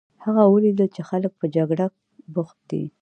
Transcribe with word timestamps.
هغه 0.23 0.43
ولیدل 0.53 0.87
چې 0.95 1.01
خلک 1.09 1.31
په 1.39 1.45
جګړه 1.55 1.85
بوخت 2.33 2.57
دي. 2.69 2.83